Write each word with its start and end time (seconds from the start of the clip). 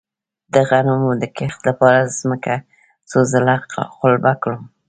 د 0.53 0.55
غنمو 0.69 1.11
د 1.21 1.23
کښت 1.37 1.61
لپاره 1.69 2.11
ځمکه 2.19 2.53
څو 3.09 3.19
ځله 3.31 3.55
قلبه 3.99 4.33
کړم؟ 4.41 4.61